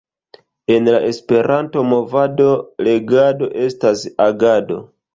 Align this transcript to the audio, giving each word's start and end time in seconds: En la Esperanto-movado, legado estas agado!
En 0.75 0.87
la 0.95 1.01
Esperanto-movado, 1.09 2.49
legado 2.91 3.55
estas 3.71 4.07
agado! 4.31 4.85